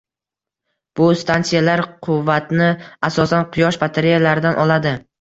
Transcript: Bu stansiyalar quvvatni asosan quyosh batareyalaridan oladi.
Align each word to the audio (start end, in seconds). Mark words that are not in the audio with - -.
Bu 0.99 1.09
stansiyalar 1.19 1.85
quvvatni 2.09 2.73
asosan 3.11 3.49
quyosh 3.55 3.83
batareyalaridan 3.87 4.63
oladi. 4.69 5.01